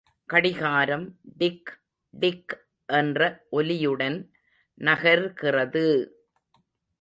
கடிகாரம் 0.29 1.05
tick, 1.37 1.71
tick 2.13 2.55
என்ற 2.89 3.19
ஒலியுடன் 3.51 4.17
நகர்கிறது! 4.81 5.85